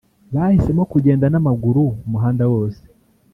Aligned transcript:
Bahisemo 0.33 0.83
kugenda 0.93 1.25
n’amaguru 1.29 1.83
umuhanda 2.05 2.43
wose 2.53 2.81